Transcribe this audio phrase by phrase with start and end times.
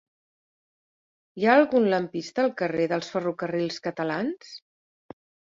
[1.41, 4.53] Hi ha algun lampista al carrer dels Ferrocarrils Catalans?